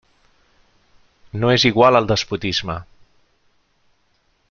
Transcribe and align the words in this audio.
No 1.43 1.51
és 1.57 1.67
igual 1.71 1.99
el 2.01 2.09
despotisme. 2.15 2.79